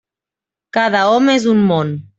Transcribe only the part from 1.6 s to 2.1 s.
món.